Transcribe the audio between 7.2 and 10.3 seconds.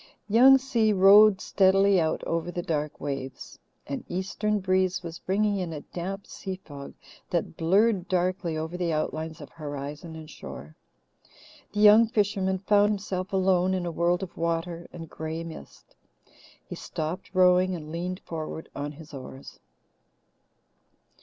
that blurred darkly over the outlines of horizon and